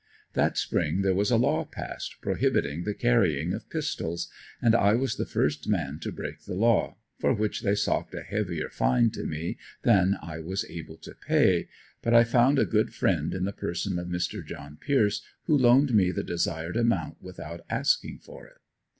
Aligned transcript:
That 0.33 0.57
spring 0.57 1.03
there 1.03 1.13
was 1.13 1.29
a 1.29 1.37
law 1.37 1.63
passed 1.63 2.15
prohibiting 2.21 2.85
the 2.85 2.95
carrying 2.95 3.53
of 3.53 3.69
pistols 3.69 4.31
and 4.59 4.73
I 4.73 4.95
was 4.95 5.15
the 5.15 5.27
first 5.27 5.67
man 5.67 5.99
to 5.99 6.11
break 6.11 6.41
the 6.45 6.55
law, 6.55 6.97
for 7.19 7.35
which 7.35 7.61
they 7.61 7.75
socked 7.75 8.15
a 8.15 8.23
heavier 8.23 8.69
fine 8.71 9.11
to 9.11 9.25
me 9.27 9.59
than 9.83 10.17
I 10.19 10.39
was 10.39 10.65
able 10.65 10.97
to 10.97 11.13
pay; 11.13 11.67
but 12.01 12.15
I 12.15 12.23
found 12.23 12.57
a 12.57 12.65
good 12.65 12.95
friend 12.95 13.31
in 13.31 13.45
the 13.45 13.53
person 13.53 13.99
of 13.99 14.07
Mr. 14.07 14.43
John 14.43 14.77
Pierce 14.77 15.21
who 15.43 15.55
loaned 15.55 15.93
me 15.93 16.09
the 16.11 16.23
desired 16.23 16.77
amount 16.77 17.21
without 17.21 17.61
asking 17.69 18.21
for 18.23 18.47
it. 18.47 18.57